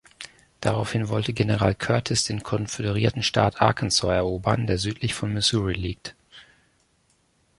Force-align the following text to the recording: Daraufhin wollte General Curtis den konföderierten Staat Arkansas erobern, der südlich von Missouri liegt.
Daraufhin 0.61 1.09
wollte 1.09 1.31
General 1.31 1.75
Curtis 1.75 2.23
den 2.23 2.41
konföderierten 2.41 3.21
Staat 3.21 3.61
Arkansas 3.61 4.09
erobern, 4.11 4.65
der 4.65 4.79
südlich 4.79 5.13
von 5.13 5.31
Missouri 5.31 5.73
liegt. 5.73 6.15